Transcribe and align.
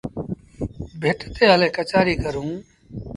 ڀٽ 1.01 1.19
تي 1.35 1.43
هلي 1.51 1.67
ڪچهريٚ 1.77 2.21
ڪرون۔ 2.23 2.49